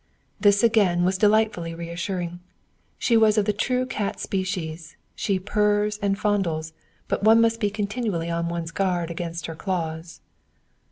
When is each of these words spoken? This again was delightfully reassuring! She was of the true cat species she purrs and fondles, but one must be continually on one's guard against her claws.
This 0.39 0.63
again 0.63 1.03
was 1.03 1.19
delightfully 1.19 1.75
reassuring! 1.75 2.39
She 2.97 3.15
was 3.15 3.37
of 3.37 3.45
the 3.45 3.53
true 3.53 3.85
cat 3.85 4.19
species 4.19 4.95
she 5.13 5.37
purrs 5.37 5.99
and 6.01 6.17
fondles, 6.17 6.73
but 7.07 7.21
one 7.21 7.39
must 7.39 7.59
be 7.59 7.69
continually 7.69 8.31
on 8.31 8.49
one's 8.49 8.71
guard 8.71 9.11
against 9.11 9.45
her 9.45 9.53
claws. 9.55 10.19